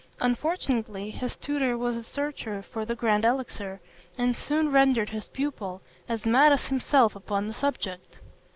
[0.19, 3.79] Unfortunately his tutor was a searcher for the grand elixir,
[4.17, 8.17] and soon rendered his pupil as mad as himself upon the subject.